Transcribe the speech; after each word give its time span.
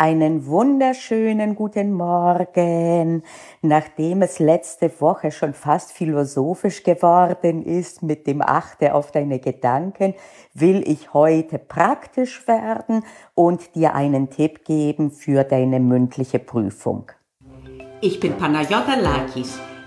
Einen 0.00 0.46
wunderschönen 0.46 1.56
guten 1.56 1.92
Morgen. 1.92 3.24
Nachdem 3.62 4.22
es 4.22 4.38
letzte 4.38 4.92
Woche 5.00 5.32
schon 5.32 5.54
fast 5.54 5.90
philosophisch 5.90 6.84
geworden 6.84 7.64
ist 7.64 8.04
mit 8.04 8.28
dem 8.28 8.40
Achte 8.40 8.94
auf 8.94 9.10
deine 9.10 9.40
Gedanken, 9.40 10.14
will 10.54 10.88
ich 10.88 11.12
heute 11.14 11.58
praktisch 11.58 12.46
werden 12.46 13.02
und 13.34 13.74
dir 13.74 13.96
einen 13.96 14.30
Tipp 14.30 14.64
geben 14.64 15.10
für 15.10 15.42
deine 15.42 15.80
mündliche 15.80 16.38
Prüfung. 16.38 17.10
Ich 18.00 18.20
bin 18.20 18.34
Panayota 18.34 18.94
Lakis 18.94 19.58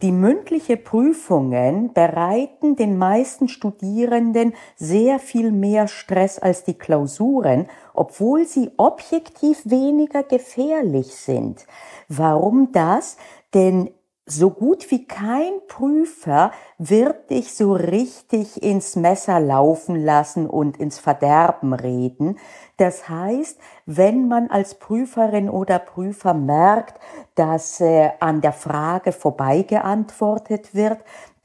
Die 0.00 0.12
mündliche 0.12 0.76
Prüfungen 0.76 1.92
bereiten 1.92 2.76
den 2.76 2.98
meisten 2.98 3.48
Studierenden 3.48 4.54
sehr 4.76 5.18
viel 5.18 5.50
mehr 5.50 5.88
Stress 5.88 6.38
als 6.38 6.62
die 6.62 6.78
Klausuren, 6.78 7.66
obwohl 7.94 8.46
sie 8.46 8.70
objektiv 8.76 9.62
weniger 9.64 10.22
gefährlich 10.22 11.16
sind. 11.16 11.66
Warum 12.08 12.70
das? 12.70 13.16
Denn 13.54 13.90
so 14.30 14.50
gut 14.50 14.90
wie 14.90 15.06
kein 15.06 15.52
Prüfer 15.68 16.52
wird 16.78 17.30
dich 17.30 17.54
so 17.54 17.72
richtig 17.72 18.62
ins 18.62 18.94
Messer 18.96 19.40
laufen 19.40 19.96
lassen 19.96 20.46
und 20.46 20.76
ins 20.76 20.98
Verderben 20.98 21.72
reden. 21.72 22.38
Das 22.76 23.08
heißt, 23.08 23.58
wenn 23.86 24.28
man 24.28 24.50
als 24.50 24.76
Prüferin 24.76 25.48
oder 25.48 25.78
Prüfer 25.78 26.34
merkt, 26.34 27.00
dass 27.34 27.80
äh, 27.80 28.10
an 28.20 28.40
der 28.40 28.52
Frage 28.52 29.12
vorbei 29.12 29.62
geantwortet 29.62 30.74
wird, 30.74 30.98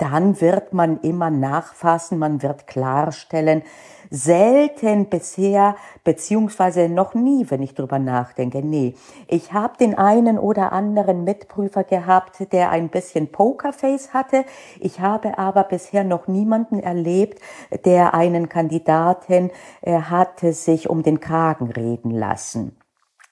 dann 0.03 0.41
wird 0.41 0.73
man 0.73 0.99
immer 0.99 1.29
nachfassen, 1.29 2.19
man 2.19 2.43
wird 2.43 2.67
klarstellen, 2.67 3.63
selten 4.09 5.05
bisher, 5.05 5.77
beziehungsweise 6.03 6.89
noch 6.89 7.13
nie, 7.13 7.45
wenn 7.49 7.61
ich 7.61 7.73
drüber 7.73 7.99
nachdenke. 7.99 8.61
Nee, 8.61 8.95
ich 9.29 9.53
habe 9.53 9.77
den 9.77 9.97
einen 9.97 10.37
oder 10.37 10.73
anderen 10.73 11.23
Mitprüfer 11.23 11.85
gehabt, 11.85 12.51
der 12.51 12.69
ein 12.69 12.89
bisschen 12.89 13.31
Pokerface 13.31 14.13
hatte. 14.13 14.43
Ich 14.81 14.99
habe 14.99 15.37
aber 15.37 15.63
bisher 15.63 16.03
noch 16.03 16.27
niemanden 16.27 16.81
erlebt, 16.81 17.39
der 17.85 18.13
einen 18.13 18.49
Kandidaten 18.49 19.51
äh, 19.81 20.01
hatte 20.01 20.51
sich 20.51 20.89
um 20.89 21.01
den 21.01 21.21
Kragen 21.21 21.71
reden 21.71 22.11
lassen. 22.11 22.75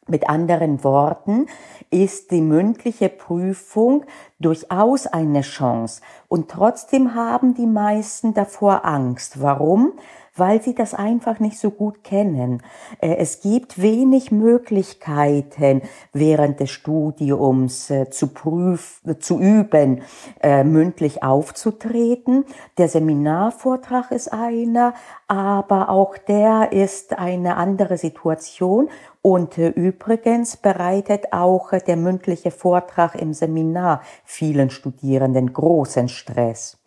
Mit 0.08 0.30
anderen 0.30 0.84
Worten 0.84 1.46
ist 1.92 2.32
die 2.32 2.42
mündliche 2.42 3.08
Prüfung 3.08 4.06
durchaus 4.40 5.06
eine 5.06 5.42
Chance. 5.42 6.02
Und 6.28 6.50
trotzdem 6.50 7.14
haben 7.14 7.54
die 7.54 7.68
meisten 7.68 8.34
davor 8.34 8.84
Angst. 8.84 9.42
Warum? 9.42 9.94
Weil 10.36 10.62
sie 10.62 10.74
das 10.74 10.94
einfach 10.94 11.40
nicht 11.40 11.60
so 11.60 11.72
gut 11.72 12.04
kennen. 12.04 12.62
Äh, 13.00 13.16
es 13.18 13.42
gibt 13.42 13.82
wenig 13.82 14.32
Möglichkeiten 14.32 15.82
während 16.14 16.60
des 16.60 16.72
Studiums 16.72 17.90
äh, 17.90 18.10
zu 18.10 18.28
prüfen, 18.28 19.20
zu 19.20 19.40
üben, 19.40 20.04
äh, 20.42 20.64
mündlich 20.64 21.24
aufzutreten. 21.24 22.46
Der 22.78 22.88
Seminarvortrag 22.88 24.12
ist 24.12 24.31
einer, 24.31 24.94
aber 25.28 25.90
auch 25.90 26.18
der 26.18 26.72
ist 26.72 27.18
eine 27.18 27.58
andere 27.58 27.98
Situation 27.98 28.90
und 29.22 29.58
übrigens 29.58 30.58
bereitet 30.58 31.31
auch 31.31 31.72
der 31.72 31.96
mündliche 31.96 32.50
Vortrag 32.52 33.16
im 33.16 33.34
Seminar 33.34 34.02
vielen 34.25 34.72
Studierenden 34.72 35.53
großen 35.53 36.09
Stress. 36.09 36.81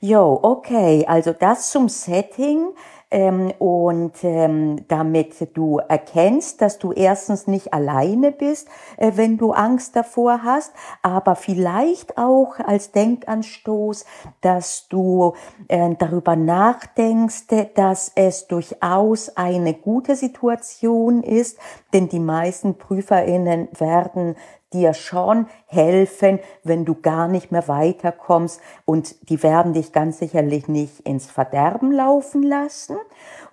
Jo, 0.00 0.38
okay, 0.42 1.04
also 1.06 1.32
das 1.32 1.70
zum 1.70 1.88
Setting. 1.88 2.72
Ähm, 3.12 3.52
und 3.58 4.22
ähm, 4.22 4.84
damit 4.86 5.56
du 5.56 5.78
erkennst, 5.78 6.62
dass 6.62 6.78
du 6.78 6.92
erstens 6.92 7.48
nicht 7.48 7.74
alleine 7.74 8.30
bist, 8.30 8.68
äh, 8.98 9.10
wenn 9.16 9.36
du 9.36 9.50
Angst 9.50 9.96
davor 9.96 10.44
hast, 10.44 10.72
aber 11.02 11.34
vielleicht 11.34 12.16
auch 12.18 12.60
als 12.60 12.92
Denkanstoß, 12.92 14.04
dass 14.42 14.86
du 14.86 15.34
äh, 15.66 15.92
darüber 15.98 16.36
nachdenkst, 16.36 17.46
dass 17.74 18.12
es 18.14 18.46
durchaus 18.46 19.36
eine 19.36 19.74
gute 19.74 20.14
Situation 20.14 21.24
ist, 21.24 21.58
denn 21.92 22.08
die 22.08 22.20
meisten 22.20 22.78
Prüferinnen 22.78 23.68
werden 23.76 24.36
dir 24.72 24.94
schon 24.94 25.46
helfen, 25.66 26.38
wenn 26.62 26.84
du 26.84 26.94
gar 26.94 27.28
nicht 27.28 27.52
mehr 27.52 27.66
weiterkommst 27.68 28.60
und 28.84 29.28
die 29.28 29.42
werden 29.42 29.72
dich 29.72 29.92
ganz 29.92 30.18
sicherlich 30.18 30.68
nicht 30.68 31.00
ins 31.00 31.30
Verderben 31.30 31.92
laufen 31.92 32.42
lassen. 32.42 32.96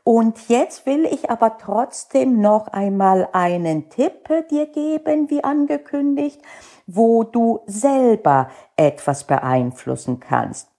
Und 0.03 0.47
jetzt 0.47 0.85
will 0.85 1.05
ich 1.05 1.29
aber 1.29 1.57
trotzdem 1.57 2.39
noch 2.39 2.67
einmal 2.67 3.27
einen 3.33 3.89
Tipp 3.89 4.29
dir 4.49 4.67
geben, 4.67 5.29
wie 5.29 5.43
angekündigt, 5.43 6.41
wo 6.85 7.23
du 7.23 7.59
selber 7.65 8.49
etwas 8.77 9.25
beeinflussen 9.25 10.19
kannst. 10.19 10.69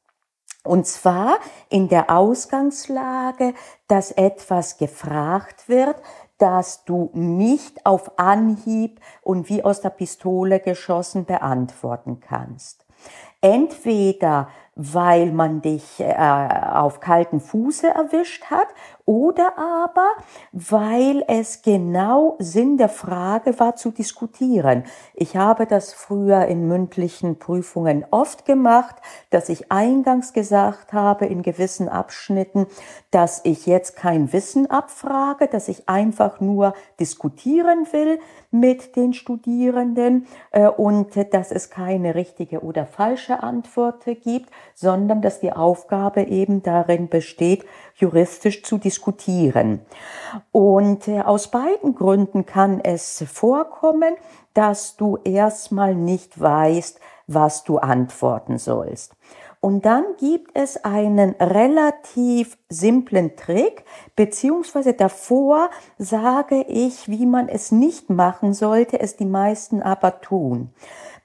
Und 0.65 0.87
zwar 0.87 1.39
in 1.69 1.89
der 1.89 2.11
Ausgangslage, 2.11 3.55
dass 3.87 4.11
etwas 4.11 4.77
gefragt 4.77 5.69
wird, 5.69 5.97
dass 6.39 6.85
du 6.85 7.11
nicht 7.13 7.85
auf 7.85 8.19
Anhieb 8.19 9.01
und 9.23 9.49
wie 9.49 9.65
aus 9.65 9.81
der 9.81 9.91
Pistole 9.91 10.61
geschossen 10.61 11.25
beantworten 11.25 12.21
kannst. 12.21 12.87
Entweder 13.41 14.49
weil 14.79 15.33
man 15.33 15.61
dich 15.61 15.99
äh, 15.99 16.15
auf 16.15 17.01
kalten 17.01 17.41
Fuße 17.41 17.89
erwischt 17.89 18.45
hat 18.45 18.69
oder 19.09 19.59
aber 19.59 20.07
weil 20.53 21.25
es 21.29 21.63
genau 21.63 22.37
Sinn 22.39 22.77
der 22.77 22.91
Frage 22.91 23.59
war 23.59 23.75
zu 23.75 23.91
diskutieren. 23.91 24.85
Ich 25.15 25.35
habe 25.35 25.67
das 25.67 25.95
früher 25.95 26.45
in 26.45 26.69
mündlichen 26.69 27.39
Prüfungen 27.39 28.05
oft 28.11 28.45
gemacht, 28.45 28.97
dass 29.31 29.49
ich 29.49 29.73
eingangs 29.73 30.35
gesagt 30.35 30.93
habe 30.93 31.25
in 31.25 31.41
gewissen 31.41 31.89
Abschnitten, 31.89 32.67
dass 33.11 33.41
ich 33.45 33.65
jetzt 33.65 33.97
kein 33.97 34.33
Wissen 34.33 34.71
abfrage, 34.71 35.49
dass 35.49 35.69
ich 35.69 35.89
einfach 35.89 36.41
nur 36.41 36.75
diskutieren 37.01 37.87
will 37.93 38.21
mit 38.51 38.95
den 38.95 39.15
Studierenden 39.15 40.27
äh, 40.51 40.69
und 40.69 41.17
dass 41.33 41.51
es 41.51 41.71
keine 41.71 42.15
richtige 42.15 42.61
oder 42.61 42.85
falsche 42.85 43.43
Antwort 43.43 44.05
gibt, 44.05 44.51
sondern 44.75 45.23
dass 45.23 45.41
die 45.41 45.53
Aufgabe 45.53 46.23
eben 46.23 46.63
darin 46.63 47.09
besteht, 47.09 47.65
juristisch 47.95 48.63
zu 48.63 48.79
diskutieren. 48.79 49.81
Und 50.53 51.09
äh, 51.09 51.21
aus 51.21 51.49
beiden 51.51 51.95
Gründen 51.95 52.47
kann 52.47 52.81
es 52.81 53.25
vorkommen, 53.27 54.15
dass 54.55 54.97
du 54.97 55.19
erstmal 55.25 55.95
nicht 55.95 56.41
weißt, 56.41 57.01
was 57.27 57.65
du 57.65 57.79
antworten 57.79 58.59
sollst. 58.59 59.15
Und 59.61 59.87
dann 59.87 60.05
gibt 60.19 60.53
es 60.55 60.85
einen 60.85 61.35
relativ 61.41 62.59
simplen 62.69 63.35
Trick, 63.35 63.85
beziehungsweise 64.15 64.95
davor 64.95 65.71
sage 65.99 66.63
ich, 66.69 67.09
wie 67.09 67.27
man 67.27 67.49
es 67.49 67.73
nicht 67.73 68.09
machen 68.09 68.55
sollte, 68.55 69.01
es 69.01 69.17
die 69.17 69.27
meisten 69.27 69.83
aber 69.83 70.21
tun. 70.21 70.71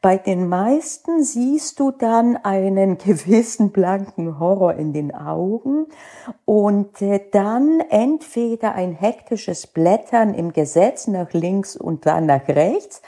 Bei 0.04 0.18
den 0.18 0.50
meisten 0.50 1.24
siehst 1.24 1.80
du 1.80 1.92
dann 1.92 2.36
einen 2.36 2.98
gewissen 3.06 3.72
blanken 3.72 4.38
Horror 4.38 4.74
in 4.74 4.92
den 4.92 5.16
Augen 5.16 5.86
und 6.44 7.02
äh, 7.02 7.22
dann 7.32 7.80
entweder 7.80 8.76
ein 8.76 8.92
hektisches 8.92 9.66
Blättern 9.66 10.34
im 10.34 10.52
Gesetz 10.52 11.08
nach 11.08 11.32
links 11.32 11.78
und 11.78 12.06
dann 12.06 12.26
nach 12.26 12.50
rechts 12.50 13.02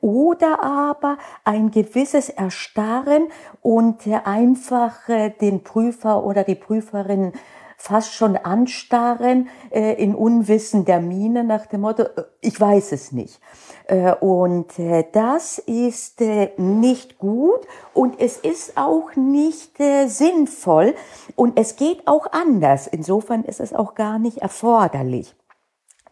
oder 0.00 0.64
aber 0.64 1.18
ein 1.44 1.70
gewisses 1.70 2.30
Erstarren 2.30 3.28
und 3.60 4.06
äh, 4.06 4.20
einfach 4.24 5.06
äh, 5.10 5.28
den 5.28 5.62
Prüfer 5.62 6.24
oder 6.24 6.44
die 6.44 6.54
Prüferin 6.54 7.34
fast 7.80 8.12
schon 8.12 8.36
anstarren 8.36 9.48
äh, 9.70 9.94
in 10.02 10.14
Unwissen 10.14 10.84
der 10.84 11.00
Miene 11.00 11.44
nach 11.44 11.66
dem 11.66 11.82
Motto, 11.82 12.02
äh, 12.02 12.24
ich 12.40 12.60
weiß 12.60 12.92
es 12.92 13.12
nicht. 13.12 13.40
Äh, 13.86 14.14
und 14.16 14.78
äh, 14.80 15.06
das 15.12 15.58
ist 15.58 16.20
äh, 16.20 16.50
nicht 16.56 17.18
gut 17.18 17.60
und 17.94 18.20
es 18.20 18.36
ist 18.36 18.76
auch 18.76 19.14
nicht 19.14 19.78
äh, 19.80 20.08
sinnvoll 20.08 20.94
und 21.36 21.58
es 21.58 21.76
geht 21.76 22.06
auch 22.06 22.26
anders. 22.32 22.88
Insofern 22.88 23.44
ist 23.44 23.60
es 23.60 23.72
auch 23.72 23.94
gar 23.94 24.18
nicht 24.18 24.38
erforderlich. 24.38 25.34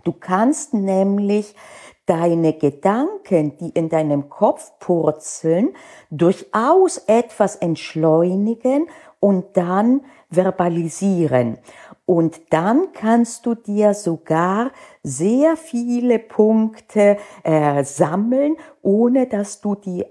Du 0.05 0.13
kannst 0.13 0.73
nämlich 0.73 1.57
deine 2.07 2.55
Gedanken, 2.55 3.57
die 3.59 3.71
in 3.71 3.89
deinem 3.89 4.29
Kopf 4.29 4.73
purzeln, 4.79 5.75
durchaus 6.11 6.99
etwas 7.07 7.57
entschleunigen 7.57 8.89
und 9.21 9.57
dann 9.57 10.03
verbalisieren. 10.31 11.59
Und 12.05 12.53
dann 12.53 12.93
kannst 12.93 13.47
du 13.47 13.55
dir 13.55 13.95
sogar 13.95 14.71
sehr 15.03 15.57
viele 15.57 16.21
Punkte 16.21 17.19
äh, 17.43 17.83
sammeln, 17.83 18.57
ohne 18.83 19.27
dass 19.27 19.61
du 19.61 19.75
die 19.75 20.05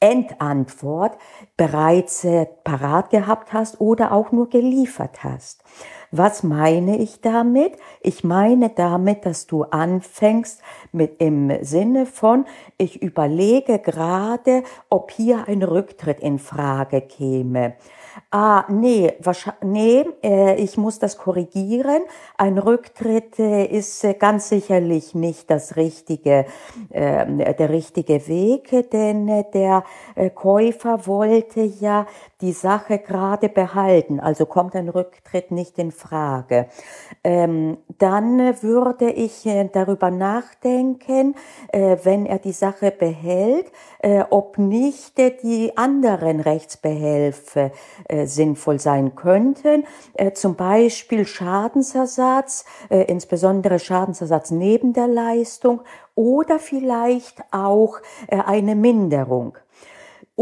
Endantwort 0.00 1.16
bereits 1.56 2.24
äh, 2.24 2.46
parat 2.64 3.10
gehabt 3.10 3.52
hast 3.52 3.80
oder 3.80 4.10
auch 4.10 4.32
nur 4.32 4.50
geliefert 4.50 5.22
hast. 5.22 5.62
Was 6.14 6.42
meine 6.42 6.98
ich 6.98 7.22
damit? 7.22 7.78
Ich 8.02 8.22
meine 8.22 8.68
damit, 8.68 9.24
dass 9.24 9.46
du 9.46 9.62
anfängst 9.62 10.60
mit 10.92 11.22
im 11.22 11.50
Sinne 11.64 12.04
von, 12.04 12.44
ich 12.76 13.00
überlege 13.00 13.78
gerade, 13.78 14.62
ob 14.90 15.10
hier 15.10 15.48
ein 15.48 15.62
Rücktritt 15.62 16.20
in 16.20 16.38
Frage 16.38 17.00
käme. 17.00 17.76
Ah, 18.30 18.64
nee, 18.68 19.12
nee, 19.62 20.04
äh, 20.22 20.54
ich 20.56 20.76
muss 20.76 20.98
das 20.98 21.16
korrigieren. 21.16 22.02
Ein 22.36 22.58
Rücktritt 22.58 23.38
äh, 23.38 23.64
ist 23.64 24.04
äh, 24.04 24.14
ganz 24.14 24.48
sicherlich 24.48 25.14
nicht 25.14 25.50
das 25.50 25.76
richtige, 25.76 26.46
äh, 26.90 27.54
der 27.54 27.70
richtige 27.70 28.26
Weg, 28.28 28.90
denn 28.90 29.28
äh, 29.28 29.44
der 29.52 29.84
äh, 30.14 30.30
Käufer 30.30 31.06
wollte 31.06 31.60
ja 31.60 32.06
die 32.40 32.52
Sache 32.52 32.98
gerade 32.98 33.48
behalten, 33.48 34.18
also 34.18 34.46
kommt 34.46 34.74
ein 34.74 34.88
Rücktritt 34.88 35.50
nicht 35.50 35.78
in 35.78 35.92
Frage. 35.92 36.66
Ähm, 37.22 37.78
dann 37.98 38.62
würde 38.62 39.10
ich 39.10 39.48
darüber 39.72 40.10
nachdenken, 40.10 41.36
wenn 41.72 42.26
er 42.26 42.38
die 42.40 42.52
Sache 42.52 42.90
behält, 42.90 43.70
ob 44.30 44.58
nicht 44.58 45.18
die 45.18 45.76
anderen 45.76 46.40
Rechtsbehelfe 46.40 47.70
äh, 48.08 48.26
sinnvoll 48.26 48.78
sein 48.78 49.14
könnten, 49.14 49.84
äh, 50.14 50.32
zum 50.32 50.56
Beispiel 50.56 51.26
Schadensersatz, 51.26 52.64
insbesondere 52.88 53.78
Schadensersatz 53.78 54.50
neben 54.50 54.92
der 54.92 55.08
Leistung 55.08 55.80
oder 56.14 56.58
vielleicht 56.58 57.42
auch 57.50 57.98
eine 58.28 58.74
Minderung. 58.74 59.56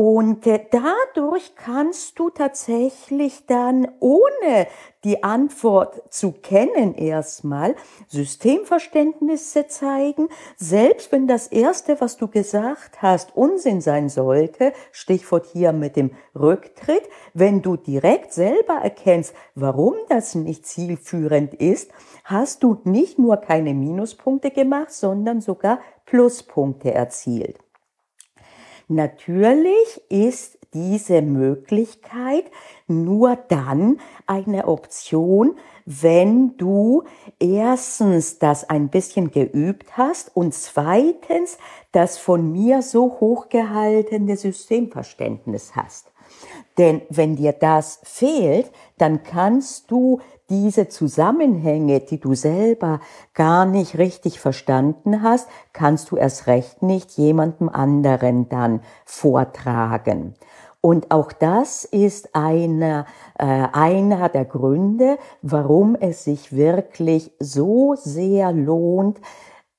Und 0.03 0.47
äh, 0.47 0.65
dadurch 0.71 1.57
kannst 1.57 2.19
du 2.19 2.31
tatsächlich 2.31 3.45
dann, 3.45 3.87
ohne 4.01 4.67
die 5.05 5.23
Antwort 5.23 6.11
zu 6.11 6.33
kennen 6.33 6.95
erstmal, 6.95 7.77
Systemverständnisse 8.09 9.67
zeigen, 9.67 10.31
selbst 10.57 11.13
wenn 11.13 11.27
das 11.27 11.49
Erste, 11.49 12.01
was 12.01 12.17
du 12.17 12.29
gesagt 12.29 13.03
hast, 13.03 13.37
Unsinn 13.37 13.83
sein 13.83 14.09
sollte, 14.09 14.73
Stichwort 14.91 15.45
hier 15.53 15.75
mit 15.75 15.97
dem 15.97 16.13
Rücktritt, 16.35 17.03
wenn 17.35 17.61
du 17.61 17.77
direkt 17.77 18.33
selber 18.33 18.77
erkennst, 18.83 19.35
warum 19.55 19.93
das 20.09 20.35
nicht 20.35 20.65
zielführend 20.67 21.53
ist, 21.53 21.91
hast 22.25 22.63
du 22.63 22.81
nicht 22.85 23.19
nur 23.19 23.37
keine 23.37 23.75
Minuspunkte 23.75 24.51
gemacht, 24.51 24.93
sondern 24.93 25.43
sogar 25.43 25.79
Pluspunkte 26.07 26.95
erzielt. 26.95 27.59
Natürlich 28.93 30.03
ist 30.09 30.59
diese 30.75 31.23
Möglichkeit 31.23 32.51
nur 32.89 33.37
dann 33.37 34.01
eine 34.27 34.67
Option, 34.67 35.57
wenn 35.87 36.57
du 36.57 37.05
erstens 37.39 38.41
das 38.41 38.69
ein 38.69 38.89
bisschen 38.89 39.31
geübt 39.31 39.97
hast 39.97 40.37
und 40.37 40.55
zweitens 40.55 41.59
das 41.93 42.19
von 42.19 42.51
mir 42.51 42.83
so 42.83 43.21
hochgehaltene 43.21 44.37
Systemverständnis 44.37 45.77
hast. 45.77 46.11
Denn 46.79 47.03
wenn 47.11 47.37
dir 47.37 47.53
das 47.53 48.01
fehlt, 48.03 48.71
dann 48.99 49.23
kannst 49.23 49.91
du 49.91 50.21
diese 50.49 50.89
Zusammenhänge, 50.89 52.01
die 52.01 52.19
du 52.19 52.35
selber 52.35 53.01
gar 53.35 53.67
nicht 53.67 53.99
richtig 53.99 54.41
verstanden 54.41 55.23
hast, 55.23 55.49
kannst 55.73 56.11
du 56.11 56.17
erst 56.17 56.47
recht 56.47 56.83
nicht 56.83 57.13
jemandem 57.13 57.69
anderen 57.69 58.49
dann 58.49 58.81
vortragen. 59.05 60.35
Und 60.81 61.11
auch 61.11 61.33
das 61.33 61.85
ist 61.85 62.35
einer, 62.35 63.05
äh, 63.39 63.45
einer 63.45 64.29
der 64.31 64.47
Gründe, 64.47 65.19
warum 65.43 65.95
es 65.95 66.25
sich 66.25 66.57
wirklich 66.57 67.33
so 67.39 67.95
sehr 67.97 68.53
lohnt, 68.53 69.21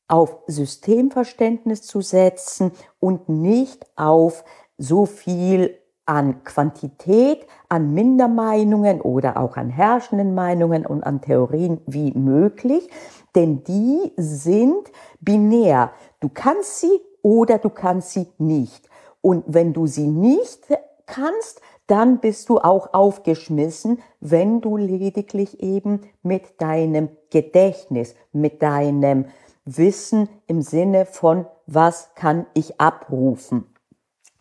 auf 0.07 0.37
Systemverständnis 0.45 1.81
zu 1.81 2.01
setzen 2.01 2.71
und 2.99 3.29
nicht 3.29 3.85
auf 3.95 4.44
so 4.77 5.05
viel 5.05 5.81
an 6.11 6.43
Quantität, 6.43 7.47
an 7.69 7.93
Mindermeinungen 7.93 8.99
oder 8.99 9.37
auch 9.37 9.55
an 9.55 9.69
herrschenden 9.69 10.35
Meinungen 10.35 10.85
und 10.85 11.05
an 11.05 11.21
Theorien 11.21 11.79
wie 11.87 12.11
möglich, 12.11 12.89
denn 13.33 13.63
die 13.63 14.11
sind 14.17 14.91
binär. 15.21 15.91
Du 16.19 16.27
kannst 16.27 16.81
sie 16.81 16.99
oder 17.21 17.59
du 17.59 17.69
kannst 17.69 18.11
sie 18.11 18.27
nicht. 18.39 18.89
Und 19.21 19.45
wenn 19.47 19.71
du 19.71 19.87
sie 19.87 20.07
nicht 20.07 20.67
kannst, 21.05 21.61
dann 21.87 22.19
bist 22.19 22.49
du 22.49 22.59
auch 22.59 22.93
aufgeschmissen, 22.93 23.99
wenn 24.19 24.59
du 24.59 24.75
lediglich 24.75 25.63
eben 25.63 26.01
mit 26.23 26.59
deinem 26.61 27.07
Gedächtnis, 27.29 28.15
mit 28.33 28.61
deinem 28.61 29.27
Wissen 29.63 30.27
im 30.45 30.61
Sinne 30.61 31.05
von, 31.05 31.45
was 31.67 32.09
kann 32.15 32.47
ich 32.53 32.81
abrufen, 32.81 33.70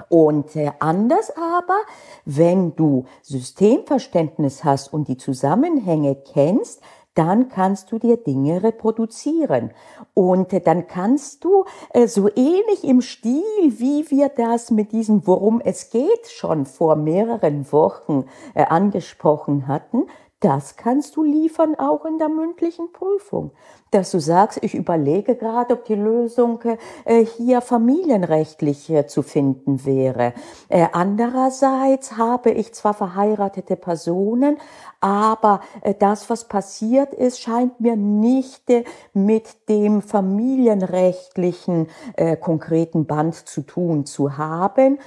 und 0.09 0.57
äh, 0.57 0.73
anders 0.79 1.33
aber, 1.37 1.79
wenn 2.25 2.75
du 2.77 3.05
Systemverständnis 3.23 4.65
hast 4.65 4.93
und 4.93 5.09
die 5.09 5.17
Zusammenhänge 5.17 6.17
kennst, 6.17 6.81
dann 7.15 7.49
kannst 7.49 7.91
du 7.91 7.99
dir 7.99 8.17
Dinge 8.17 8.63
reproduzieren. 8.63 9.73
Und 10.15 10.53
äh, 10.53 10.61
dann 10.61 10.87
kannst 10.87 11.45
du 11.45 11.65
äh, 11.91 12.07
so 12.07 12.29
ähnlich 12.29 12.85
im 12.85 13.01
Stil, 13.01 13.43
wie 13.63 14.11
wir 14.11 14.29
das 14.29 14.71
mit 14.71 14.93
diesem 14.93 15.27
Worum 15.27 15.61
es 15.61 15.91
geht 15.91 16.29
schon 16.29 16.67
vor 16.67 16.97
mehreren 16.97 17.71
Wochen 17.73 18.25
angesprochen 18.55 19.67
hatten, 19.67 20.07
das 20.41 20.77
kannst 20.77 21.17
du 21.17 21.23
liefern 21.23 21.75
auch 21.79 22.07
in 22.07 22.19
der 22.19 22.31
mündlichen 22.31 22.93
Prüfung 22.93 23.53
dass 23.91 24.11
du 24.13 24.21
sagst, 24.21 24.59
ich 24.63 24.75
überlege 24.75 25.35
gerade, 25.35 25.75
ob 25.75 25.85
die 25.85 25.95
Lösung 25.95 26.61
äh, 27.05 27.25
hier 27.25 27.61
familienrechtlich 27.61 28.91
äh, 28.91 29.07
zu 29.07 29.23
finden 29.23 29.85
wäre. 29.85 30.33
Äh, 30.69 30.87
andererseits 30.93 32.17
habe 32.17 32.51
ich 32.51 32.73
zwar 32.73 32.95
verheiratete 32.95 33.77
Personen, 33.77 34.59
aber 35.01 35.61
äh, 35.81 35.95
das, 35.99 36.29
was 36.29 36.47
passiert 36.47 37.15
ist, 37.15 37.41
scheint 37.41 37.81
mir 37.81 37.97
nicht 37.97 38.69
äh, 38.69 38.85
mit 39.15 39.69
dem 39.69 40.03
familienrechtlichen 40.03 41.89
äh, 42.17 42.37
konkreten 42.37 43.07
Band 43.07 43.35
zu 43.35 43.63
tun 43.63 44.05
zu 44.07 44.37
haben. 44.37 44.99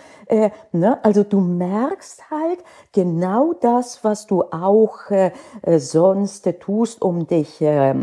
Ne? 0.72 1.04
Also 1.04 1.24
du 1.24 1.40
merkst 1.42 2.32
halt 2.32 2.64
genau 2.92 3.54
das, 3.54 4.04
was 4.04 4.26
du 4.26 4.44
auch 4.44 5.00
sonst 5.78 6.48
tust, 6.60 7.02
um 7.02 7.28
dich 7.28 7.62
äh, 7.62 7.94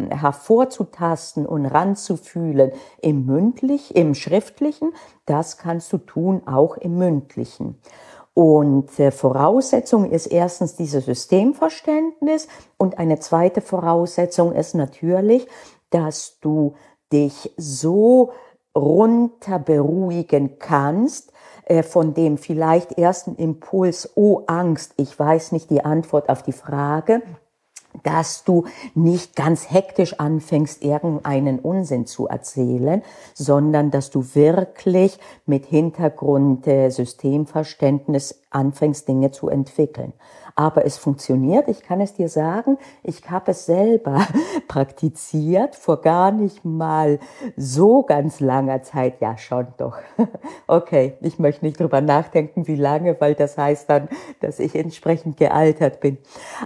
hervor 0.70 0.90
herzutasten 0.90 1.46
und 1.46 1.66
ranzufühlen 1.66 2.72
im 3.02 3.26
mündlich, 3.26 3.96
im 3.96 4.14
schriftlichen, 4.14 4.92
das 5.26 5.58
kannst 5.58 5.92
du 5.92 5.98
tun 5.98 6.42
auch 6.46 6.76
im 6.76 6.96
mündlichen. 6.96 7.78
Und 8.32 8.98
äh, 8.98 9.10
Voraussetzung 9.10 10.10
ist 10.10 10.26
erstens 10.26 10.76
dieses 10.76 11.04
Systemverständnis 11.06 12.48
und 12.78 12.98
eine 12.98 13.18
zweite 13.18 13.60
Voraussetzung 13.60 14.52
ist 14.52 14.74
natürlich, 14.74 15.46
dass 15.90 16.38
du 16.40 16.74
dich 17.12 17.52
so 17.56 18.30
runter 18.74 19.58
beruhigen 19.58 20.58
kannst, 20.60 21.32
äh, 21.64 21.82
von 21.82 22.14
dem 22.14 22.38
vielleicht 22.38 22.92
ersten 22.92 23.34
Impuls, 23.34 24.12
oh 24.14 24.44
Angst, 24.46 24.94
ich 24.96 25.18
weiß 25.18 25.50
nicht 25.52 25.70
die 25.70 25.84
Antwort 25.84 26.28
auf 26.28 26.42
die 26.42 26.52
Frage, 26.52 27.22
dass 28.02 28.44
du 28.44 28.64
nicht 28.94 29.36
ganz 29.36 29.70
hektisch 29.70 30.18
anfängst, 30.18 30.82
irgendeinen 30.82 31.58
Unsinn 31.58 32.06
zu 32.06 32.28
erzählen, 32.28 33.02
sondern 33.34 33.90
dass 33.90 34.10
du 34.10 34.24
wirklich 34.34 35.18
mit 35.46 35.66
Hintergrund 35.66 36.66
äh, 36.66 36.90
Systemverständnis 36.90 38.40
anfängst, 38.50 39.08
Dinge 39.08 39.30
zu 39.30 39.48
entwickeln. 39.48 40.12
Aber 40.56 40.84
es 40.84 40.98
funktioniert, 40.98 41.68
ich 41.68 41.82
kann 41.82 42.00
es 42.00 42.14
dir 42.14 42.28
sagen, 42.28 42.76
ich 43.02 43.30
habe 43.30 43.52
es 43.52 43.66
selber 43.66 44.26
praktiziert, 44.68 45.76
vor 45.76 46.00
gar 46.00 46.32
nicht 46.32 46.64
mal 46.64 47.18
so 47.56 48.02
ganz 48.02 48.40
langer 48.40 48.82
Zeit, 48.82 49.20
ja 49.20 49.36
schon 49.38 49.68
doch. 49.76 49.98
Okay, 50.66 51.14
ich 51.20 51.38
möchte 51.38 51.64
nicht 51.64 51.80
drüber 51.80 52.00
nachdenken, 52.00 52.66
wie 52.68 52.76
lange, 52.76 53.20
weil 53.20 53.34
das 53.34 53.58
heißt 53.58 53.90
dann, 53.90 54.08
dass 54.40 54.60
ich 54.60 54.76
entsprechend 54.76 55.36
gealtert 55.36 56.00
bin. 56.00 56.18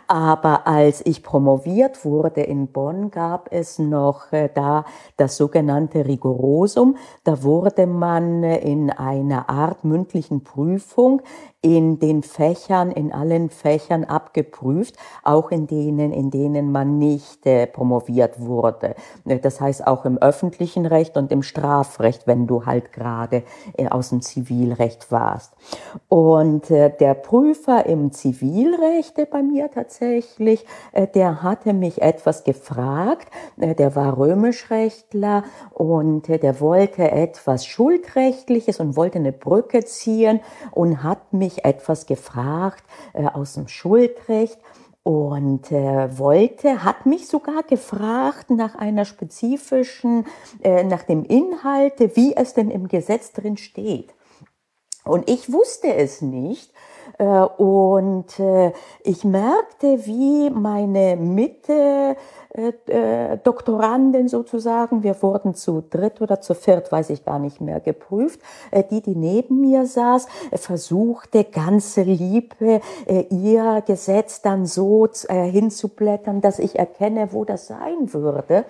Aber 0.08 0.66
als 0.66 1.04
ich 1.06 1.22
promoviert 1.22 2.04
wurde 2.04 2.42
in 2.42 2.68
Bonn, 2.68 3.10
gab 3.10 3.48
es 3.50 3.78
noch 3.78 4.32
äh, 4.32 4.50
da 4.52 4.84
das 5.16 5.36
sogenannte 5.36 6.06
Rigorosum. 6.06 6.96
Da 7.24 7.42
wurde 7.42 7.86
man 7.86 8.42
äh, 8.42 8.58
in 8.58 8.90
einer 8.90 9.48
Art 9.48 9.84
mündlichen 9.84 10.44
Prüfung 10.44 11.22
in 11.64 11.99
den 11.99 12.23
Fächern, 12.23 12.90
in 12.90 13.11
allen 13.11 13.49
Fächern 13.49 14.04
abgeprüft, 14.04 14.97
auch 15.23 15.50
in 15.50 15.66
denen, 15.66 16.12
in 16.12 16.30
denen 16.30 16.71
man 16.71 16.99
nicht 16.99 17.47
äh, 17.47 17.66
promoviert 17.66 18.38
wurde. 18.38 18.94
Äh, 19.25 19.38
das 19.38 19.62
heißt 19.62 19.87
auch 19.87 20.04
im 20.04 20.18
öffentlichen 20.18 20.85
Recht 20.85 21.16
und 21.16 21.33
im 21.33 21.42
Strafrecht, 21.42 22.26
wenn 22.26 22.47
du 22.47 22.66
halt 22.66 22.92
gerade 22.92 23.44
äh, 23.78 23.88
aus 23.88 24.11
dem 24.11 24.21
Zivilrecht 24.21 25.11
warst. 25.11 25.54
Und 26.11 26.71
äh, 26.71 26.94
der 26.94 27.14
Prüfer 27.14 27.87
im 27.87 28.12
Zivilrecht 28.12 29.14
bei 29.30 29.42
mir 29.42 29.71
tatsächlich, 29.71 30.66
äh, 30.92 31.06
der 31.06 31.42
hatte 31.42 31.73
mich 31.73 32.02
etwas 32.02 32.44
gefragt, 32.44 33.28
äh, 33.59 33.75
der 33.75 33.97
war 33.97 34.18
Römischrechtler 34.18 35.44
und 35.73 36.28
der 36.28 36.61
wollte 36.61 37.11
etwas 37.11 37.64
Schuldrechtliches 37.64 38.80
und 38.80 38.97
wollte 38.97 39.18
eine 39.18 39.33
Brücke 39.33 39.83
ziehen 39.87 40.40
und 40.73 41.02
hat 41.02 41.33
mich 41.33 41.53
mich 41.54 41.64
etwas 41.64 42.06
gefragt 42.06 42.84
äh, 43.12 43.26
aus 43.26 43.54
dem 43.54 43.68
Schuldrecht 43.68 44.58
und 45.02 45.70
äh, 45.70 46.18
wollte, 46.18 46.82
hat 46.82 47.06
mich 47.06 47.28
sogar 47.28 47.62
gefragt 47.62 48.50
nach 48.50 48.75
einer 48.75 49.04
spezifischen, 49.04 50.26
äh, 50.62 50.82
nach 50.82 51.02
dem 51.02 51.25
Inhalt, 51.25 51.94
wie 52.16 52.34
es 52.34 52.54
denn 52.54 52.70
im 52.70 52.88
Gesetz 52.88 53.32
drin 53.32 53.56
steht. 53.56 54.14
Und 55.04 55.28
ich 55.28 55.52
wusste 55.52 55.94
es 55.94 56.23
nicht. 56.23 56.73
Äh, 57.18 57.25
und 57.25 58.38
äh, 58.38 58.73
ich 59.02 59.25
merkte, 59.25 60.06
wie 60.06 60.50
meine 60.50 61.16
Mitte 61.16 62.16
äh, 62.56 62.73
äh, 62.87 63.38
Doktorandin 63.42 64.28
sozusagen, 64.28 65.02
wir 65.02 65.21
wurden 65.23 65.54
zu 65.54 65.83
dritt 65.88 66.21
oder 66.21 66.40
zu 66.40 66.54
viert, 66.54 66.92
weiß 66.92 67.11
ich 67.11 67.25
gar 67.25 67.38
nicht 67.38 67.61
mehr, 67.61 67.80
geprüft, 67.80 68.40
äh, 68.71 68.85
die, 68.88 69.00
die 69.00 69.16
neben 69.16 69.61
mir 69.61 69.87
saß, 69.87 70.28
versuchte 70.54 71.44
ganze 71.44 72.02
Liebe 72.02 72.80
äh, 73.06 73.25
ihr 73.30 73.83
Gesetz 73.87 74.40
dann 74.42 74.66
so 74.66 75.09
hinzublättern, 75.28 76.40
dass 76.40 76.59
ich 76.59 76.78
erkenne, 76.78 77.33
wo 77.33 77.44
das 77.44 77.66
sein 77.66 78.12
würde. 78.12 78.64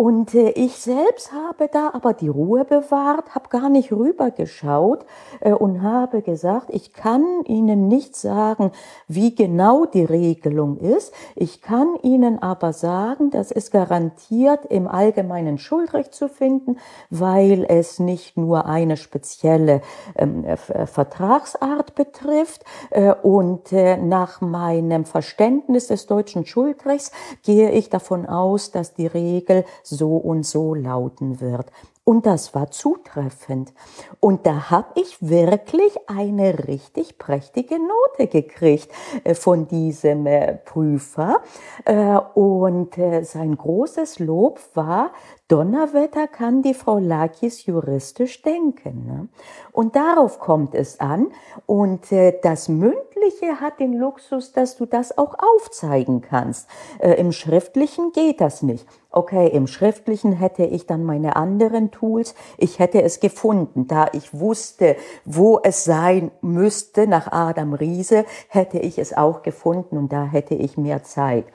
Und 0.00 0.32
äh, 0.32 0.50
ich 0.50 0.76
selbst 0.76 1.32
habe 1.32 1.68
da 1.72 1.90
aber 1.92 2.12
die 2.12 2.28
Ruhe 2.28 2.64
bewahrt, 2.64 3.34
habe 3.34 3.48
gar 3.48 3.68
nicht 3.68 3.90
rübergeschaut 3.90 5.04
äh, 5.40 5.50
und 5.50 5.82
habe 5.82 6.22
gesagt, 6.22 6.68
ich 6.70 6.92
kann 6.92 7.24
Ihnen 7.46 7.88
nicht 7.88 8.14
sagen, 8.14 8.70
wie 9.08 9.34
genau 9.34 9.86
die 9.86 10.04
Regelung 10.04 10.76
ist. 10.76 11.12
Ich 11.34 11.62
kann 11.62 11.96
Ihnen 12.02 12.40
aber 12.40 12.72
sagen, 12.72 13.30
das 13.30 13.50
ist 13.50 13.72
garantiert 13.72 14.66
im 14.66 14.86
allgemeinen 14.86 15.58
Schuldrecht 15.58 16.14
zu 16.14 16.28
finden, 16.28 16.76
weil 17.10 17.66
es 17.68 17.98
nicht 17.98 18.36
nur 18.36 18.66
eine 18.66 18.96
spezielle 18.96 19.80
ähm, 20.14 20.44
äh, 20.44 20.86
Vertragsart 20.86 21.96
betrifft. 21.96 22.64
Äh, 22.90 23.14
und 23.14 23.72
äh, 23.72 23.96
nach 23.96 24.40
meinem 24.42 25.04
Verständnis 25.04 25.88
des 25.88 26.06
deutschen 26.06 26.46
Schuldrechts 26.46 27.10
gehe 27.42 27.72
ich 27.72 27.90
davon 27.90 28.26
aus, 28.26 28.70
dass 28.70 28.94
die 28.94 29.08
Regel 29.08 29.64
so 29.88 30.16
und 30.16 30.44
so 30.44 30.74
lauten 30.74 31.40
wird. 31.40 31.70
Und 32.08 32.24
das 32.24 32.54
war 32.54 32.70
zutreffend. 32.70 33.74
Und 34.18 34.46
da 34.46 34.70
habe 34.70 34.98
ich 34.98 35.18
wirklich 35.20 35.94
eine 36.06 36.66
richtig 36.66 37.18
prächtige 37.18 37.76
Note 37.78 38.28
gekriegt 38.28 38.88
äh, 39.24 39.34
von 39.34 39.68
diesem 39.68 40.24
äh, 40.24 40.54
Prüfer. 40.54 41.42
Äh, 41.84 42.16
und 42.32 42.94
sein 42.94 43.58
großes 43.58 44.20
Lob 44.20 44.58
war, 44.72 45.10
Donnerwetter 45.48 46.28
kann 46.28 46.62
die 46.62 46.72
Frau 46.72 46.98
Lakis 46.98 47.66
juristisch 47.66 48.40
denken. 48.40 49.04
Ne? 49.06 49.28
Und 49.72 49.94
darauf 49.94 50.38
kommt 50.38 50.74
es 50.74 51.00
an. 51.00 51.28
Und 51.66 52.06
das 52.42 52.68
Mündliche 52.68 53.60
hat 53.60 53.80
den 53.80 53.92
Luxus, 53.94 54.52
dass 54.52 54.76
du 54.76 54.86
das 54.86 55.16
auch 55.16 55.34
aufzeigen 55.38 56.20
kannst. 56.20 56.68
Im 57.00 57.32
Schriftlichen 57.32 58.12
geht 58.12 58.40
das 58.40 58.62
nicht. 58.62 58.86
Okay, 59.10 59.48
im 59.48 59.66
Schriftlichen 59.66 60.32
hätte 60.32 60.64
ich 60.64 60.86
dann 60.86 61.02
meine 61.02 61.36
anderen 61.36 61.90
Tools. 61.98 62.34
Ich 62.56 62.78
hätte 62.78 63.02
es 63.02 63.20
gefunden. 63.20 63.86
Da 63.86 64.08
ich 64.12 64.38
wusste, 64.38 64.96
wo 65.24 65.60
es 65.62 65.84
sein 65.84 66.30
müsste 66.40 67.06
nach 67.06 67.30
Adam 67.32 67.74
Riese, 67.74 68.24
hätte 68.48 68.78
ich 68.78 68.98
es 68.98 69.16
auch 69.16 69.42
gefunden 69.42 69.98
und 69.98 70.12
da 70.12 70.24
hätte 70.24 70.54
ich 70.54 70.76
mehr 70.76 71.02
Zeit. 71.02 71.46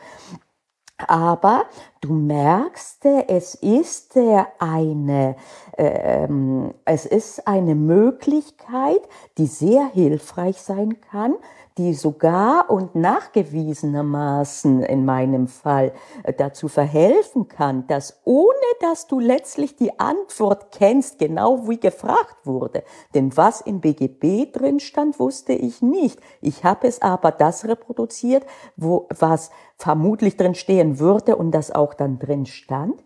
Aber 1.08 1.66
du 2.02 2.14
merkst, 2.14 3.06
es 3.28 3.56
ist 3.56 4.16
eine, 4.60 5.36
ähm, 5.78 6.74
es 6.86 7.06
ist 7.06 7.48
eine 7.48 7.76
Möglichkeit, 7.76 9.02
die 9.38 9.48
sehr 9.48 9.88
hilfreich 9.88 10.62
sein 10.62 11.02
kann, 11.02 11.36
die 11.78 11.94
sogar 11.94 12.70
und 12.70 12.96
nachgewiesenermaßen 12.96 14.84
in 14.84 15.06
meinem 15.06 15.48
Fall 15.48 15.94
äh, 16.24 16.34
dazu 16.34 16.68
verhelfen 16.68 17.48
kann, 17.48 17.88
dass 17.88 18.22
ohne 18.26 18.54
dass 18.80 19.08
du 19.08 19.20
letztlich 19.20 19.76
die 19.76 20.00
Antwort 20.00 20.72
kennst, 20.72 21.20
genau 21.20 21.68
wie 21.68 21.80
gefragt 21.80 22.38
wurde, 22.46 22.84
denn 23.14 23.36
was 23.36 23.62
im 23.62 23.82
BGB 23.82 24.52
drin 24.52 24.80
stand, 24.80 25.20
wusste 25.20 25.54
ich 25.54 25.82
nicht. 25.82 26.20
Ich 26.42 26.64
habe 26.64 26.88
es 26.88 27.02
aber 27.02 27.32
das 27.32 27.66
reproduziert, 27.66 28.46
wo 28.76 29.08
was 29.18 29.50
vermutlich 29.78 30.38
drin 30.38 30.56
stehen 30.56 31.00
würde 31.00 31.36
und 31.36 31.52
das 31.52 31.72
auch 31.72 31.94
dann 31.94 32.20
drin 32.20 32.46
stand. 32.46 33.04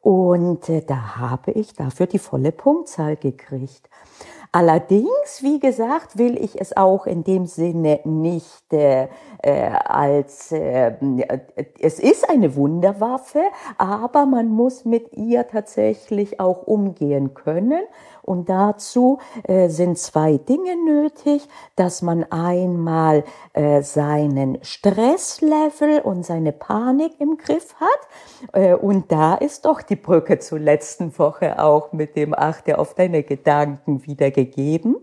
Und 0.00 0.68
äh, 0.68 0.82
da 0.82 1.16
habe 1.16 1.52
ich 1.52 1.74
dafür 1.74 2.06
die 2.06 2.18
volle 2.18 2.52
Punktzahl 2.52 3.16
gekriegt. 3.16 3.88
Allerdings, 4.52 5.42
wie 5.42 5.60
gesagt, 5.60 6.18
will 6.18 6.36
ich 6.36 6.60
es 6.60 6.76
auch 6.76 7.06
in 7.06 7.22
dem 7.22 7.46
Sinne 7.46 8.00
nicht 8.02 8.72
äh, 8.72 9.06
äh, 9.42 9.70
als, 9.84 10.50
äh, 10.50 10.92
es 11.80 12.00
ist 12.00 12.28
eine 12.28 12.56
Wunderwaffe, 12.56 13.42
aber 13.78 14.26
man 14.26 14.48
muss 14.48 14.84
mit 14.84 15.12
ihr 15.12 15.46
tatsächlich 15.46 16.40
auch 16.40 16.64
umgehen 16.64 17.34
können. 17.34 17.82
Und 18.22 18.48
dazu 18.48 19.18
äh, 19.44 19.68
sind 19.68 19.98
zwei 19.98 20.36
Dinge 20.36 20.76
nötig, 20.84 21.48
dass 21.74 22.02
man 22.02 22.24
einmal 22.30 23.24
äh, 23.54 23.82
seinen 23.82 24.58
Stresslevel 24.62 26.00
und 26.00 26.24
seine 26.24 26.52
Panik 26.52 27.14
im 27.18 27.38
Griff 27.38 27.74
hat. 27.80 28.52
Äh, 28.52 28.74
und 28.74 29.10
da 29.10 29.34
ist 29.34 29.64
doch 29.64 29.82
die 29.82 29.96
Brücke 29.96 30.38
zur 30.38 30.58
letzten 30.58 31.18
Woche 31.18 31.62
auch 31.62 31.92
mit 31.92 32.14
dem 32.14 32.34
Achte 32.34 32.78
auf 32.78 32.94
deine 32.94 33.22
Gedanken 33.22 34.06
wiedergegeben. 34.40 34.96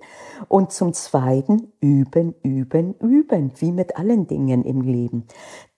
Und 0.48 0.72
zum 0.72 0.94
Zweiten 0.94 1.74
üben, 1.79 2.36
üben, 2.44 2.94
üben, 3.00 3.51
wie 3.58 3.72
mit 3.72 3.98
allen 3.98 4.27
Dingen 4.27 4.63
im 4.63 4.82
Leben. 4.82 5.25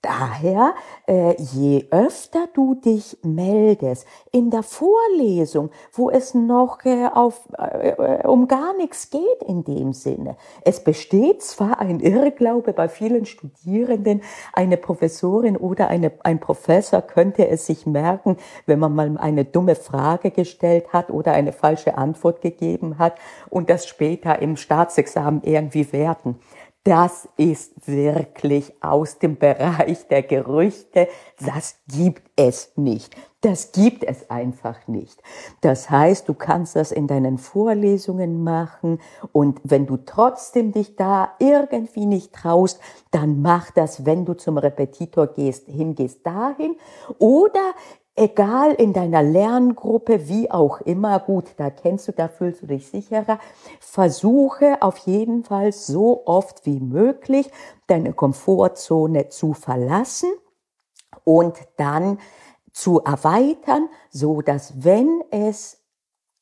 Daher, 0.02 0.76
äh, 1.08 1.36
je 1.42 1.88
öfter 1.92 2.48
du 2.54 2.76
dich 2.76 3.18
meldest 3.22 4.08
in 4.32 4.50
der 4.50 4.64
Vorlesung, 4.64 5.72
wo 5.92 6.10
es 6.10 6.34
noch 6.34 6.86
äh, 6.86 7.08
auf, 7.14 7.42
äh, 7.58 8.26
um 8.26 8.48
gar 8.48 8.74
nichts 8.78 9.10
geht 9.10 9.44
in 9.46 9.66
dem 9.66 9.92
Sinne. 9.92 10.38
Es 10.64 10.82
besteht 10.86 11.44
zwar 11.44 11.82
ein 11.82 12.00
Irrglaube 12.00 12.72
bei 12.72 12.88
vielen 12.88 13.26
Studierenden, 13.26 14.22
eine 14.54 14.78
Professorin 14.78 15.58
oder 15.58 15.90
eine, 15.90 16.14
ein 16.24 16.40
Professor 16.40 17.02
könnte 17.02 17.50
es 17.50 17.66
sich 17.66 17.86
merken, 17.86 18.38
wenn 18.66 18.80
man 18.80 18.96
mal 18.96 19.18
eine 19.18 19.44
dumme 19.44 19.76
Frage 19.76 20.32
gestellt 20.32 20.94
hat 20.94 21.10
oder 21.10 21.34
eine 21.34 21.52
falsche 21.52 21.98
Antwort 21.98 22.40
gegeben 22.40 23.00
hat 23.00 23.16
und 23.50 23.70
das 23.70 23.86
später 23.86 24.42
im 24.42 24.56
Staatsexamen 24.56 25.42
irgendwie 25.44 25.92
werten 25.92 26.40
das 26.84 27.28
ist 27.36 27.88
wirklich 27.88 28.74
aus 28.82 29.20
dem 29.20 29.38
Bereich 29.38 30.08
der 30.08 30.24
Gerüchte. 30.24 31.08
Das 31.46 31.76
gibt 31.88 32.32
es 32.36 32.72
nicht. 32.78 33.16
Das 33.42 33.72
gibt 33.72 34.04
es 34.04 34.30
einfach 34.30 34.88
nicht. 34.88 35.22
Das 35.62 35.90
heißt, 35.90 36.28
du 36.28 36.34
kannst 36.34 36.76
das 36.76 36.92
in 36.92 37.08
deinen 37.08 37.38
Vorlesungen 37.38 38.44
machen 38.44 39.00
und 39.32 39.62
wenn 39.64 39.86
du 39.86 39.96
trotzdem 39.96 40.74
dich 40.74 40.98
da 40.98 41.36
irgendwie 41.40 42.06
nicht 42.06 42.34
traust, 42.34 42.82
dann 43.12 43.42
mach 43.42 43.72
das, 43.72 44.06
wenn 44.06 44.26
du 44.26 44.34
zum 44.34 44.58
Repetitor 44.58 45.28
gehst, 45.28 45.68
hingehst 45.68 46.26
dahin 46.26 46.76
oder 47.18 47.74
egal 48.16 48.74
in 48.74 48.94
deiner 48.94 49.24
Lerngruppe, 49.24 50.28
wie 50.28 50.52
auch 50.52 50.82
immer, 50.82 51.20
gut, 51.20 51.46
da 51.58 51.70
kennst 51.70 52.08
du, 52.08 52.12
da 52.12 52.28
fühlst 52.28 52.62
du 52.62 52.68
dich 52.68 52.90
sicherer, 52.90 53.40
versuche 53.80 54.82
auf 54.82 54.98
jeden 55.00 55.44
Fall 55.44 55.72
so 55.72 56.24
oft 56.26 56.66
wie 56.66 56.80
möglich 56.80 57.50
deine 57.88 58.14
Komfortzone 58.14 59.30
zu 59.30 59.54
verlassen 59.54 60.30
und 61.24 61.58
dann 61.78 62.20
zu 62.72 63.02
erweitern, 63.02 63.90
so 64.10 64.42
dass 64.42 64.84
wenn 64.84 65.24
es 65.32 65.79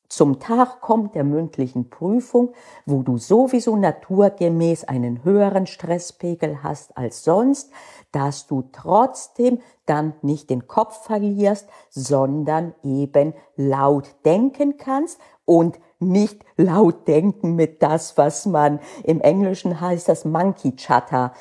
zum 0.08 0.40
Tag 0.40 0.80
kommt 0.80 1.14
der 1.14 1.24
mündlichen 1.24 1.90
Prüfung, 1.90 2.52
wo 2.86 3.02
du 3.02 3.18
sowieso 3.18 3.76
naturgemäß 3.76 4.84
einen 4.84 5.22
höheren 5.22 5.66
Stresspegel 5.66 6.62
hast 6.62 6.96
als 6.96 7.24
sonst, 7.24 7.70
dass 8.10 8.46
du 8.46 8.68
trotzdem 8.72 9.60
dann 9.84 10.14
nicht 10.22 10.48
den 10.48 10.66
Kopf 10.66 11.04
verlierst, 11.04 11.68
sondern 11.90 12.74
eben 12.82 13.34
laut 13.56 14.16
denken 14.24 14.78
kannst 14.78 15.20
und 15.44 15.78
nicht 16.00 16.44
laut 16.56 17.08
denken 17.08 17.56
mit 17.56 17.82
das, 17.82 18.16
was 18.16 18.46
man 18.46 18.78
im 19.02 19.20
Englischen 19.20 19.80
heißt, 19.80 20.08
das 20.08 20.24
Monkey 20.24 20.76
Chatter, 20.76 21.32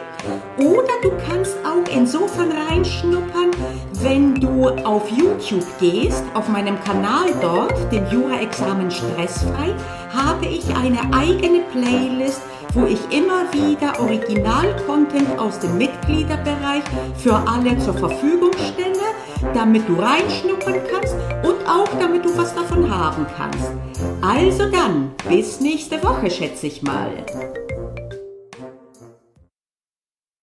auf 4.92 5.08
YouTube 5.10 5.64
gehst, 5.80 6.22
auf 6.34 6.48
meinem 6.48 6.78
Kanal 6.84 7.32
dort, 7.40 7.90
den 7.90 8.06
Jura-Examen 8.10 8.90
Stressfrei, 8.90 9.74
habe 10.12 10.44
ich 10.44 10.64
eine 10.76 11.00
eigene 11.14 11.60
Playlist, 11.72 12.42
wo 12.74 12.84
ich 12.84 13.00
immer 13.10 13.50
wieder 13.52 13.98
Original-Content 14.00 15.38
aus 15.38 15.58
dem 15.60 15.78
Mitgliederbereich 15.78 16.82
für 17.16 17.34
alle 17.34 17.78
zur 17.78 17.94
Verfügung 17.94 18.52
stelle, 18.52 19.54
damit 19.54 19.88
du 19.88 19.94
reinschnuppern 19.94 20.80
kannst 20.90 21.16
und 21.42 21.66
auch 21.66 21.88
damit 21.98 22.26
du 22.26 22.36
was 22.36 22.54
davon 22.54 22.94
haben 22.94 23.26
kannst. 23.34 23.72
Also 24.20 24.70
dann, 24.70 25.12
bis 25.26 25.60
nächste 25.60 26.02
Woche, 26.02 26.30
schätze 26.30 26.66
ich 26.66 26.82
mal. 26.82 27.10